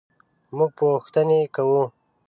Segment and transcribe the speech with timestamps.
[0.55, 1.83] مونږ پوښتنې کوو